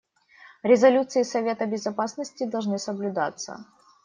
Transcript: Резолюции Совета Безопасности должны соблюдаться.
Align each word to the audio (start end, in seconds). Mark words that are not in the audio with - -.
Резолюции 0.63 1.21
Совета 1.21 1.67
Безопасности 1.67 2.45
должны 2.47 2.79
соблюдаться. 2.79 3.67